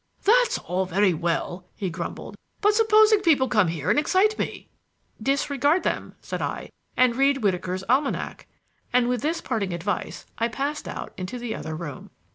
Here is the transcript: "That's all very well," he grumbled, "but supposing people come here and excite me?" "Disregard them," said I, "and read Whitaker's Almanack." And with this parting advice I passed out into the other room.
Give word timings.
"That's 0.23 0.57
all 0.57 0.87
very 0.87 1.13
well," 1.13 1.63
he 1.75 1.91
grumbled, 1.91 2.35
"but 2.59 2.73
supposing 2.73 3.19
people 3.21 3.47
come 3.47 3.67
here 3.67 3.91
and 3.91 3.99
excite 3.99 4.39
me?" 4.39 4.67
"Disregard 5.21 5.83
them," 5.83 6.15
said 6.21 6.41
I, 6.41 6.71
"and 6.97 7.15
read 7.15 7.43
Whitaker's 7.43 7.83
Almanack." 7.87 8.47
And 8.91 9.07
with 9.07 9.21
this 9.21 9.41
parting 9.41 9.75
advice 9.75 10.25
I 10.39 10.47
passed 10.47 10.87
out 10.87 11.13
into 11.17 11.37
the 11.37 11.53
other 11.53 11.75
room. 11.75 12.09